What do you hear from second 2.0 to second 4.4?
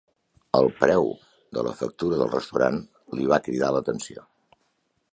del restaurant li va cridar l'atenció.